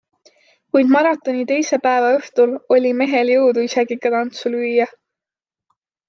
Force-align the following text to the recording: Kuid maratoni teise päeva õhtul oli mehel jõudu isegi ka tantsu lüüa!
Kuid 0.75 0.91
maratoni 0.93 1.43
teise 1.51 1.77
päeva 1.83 2.07
õhtul 2.19 2.55
oli 2.77 2.93
mehel 3.01 3.29
jõudu 3.33 3.65
isegi 3.67 3.99
ka 4.07 4.13
tantsu 4.15 4.53
lüüa! 4.55 4.89